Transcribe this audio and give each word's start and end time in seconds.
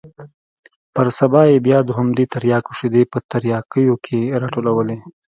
پر 0.93 1.07
سبا 1.19 1.41
يې 1.51 1.57
بيا 1.65 1.79
د 1.83 1.89
همدې 1.97 2.25
ترياکو 2.33 2.71
شېدې 2.79 3.03
په 3.11 3.17
ترياكيو 3.31 3.95
کښې 4.03 4.19
راټولولې. 4.41 4.97